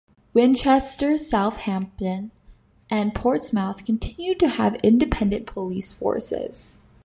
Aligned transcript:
Winchester, 0.33 1.15
Southampton 1.15 2.31
and 2.89 3.13
Portsmouth 3.13 3.85
continued 3.85 4.39
to 4.39 4.47
have 4.47 4.73
independent 4.77 5.45
police 5.45 5.93
forces. 5.93 6.89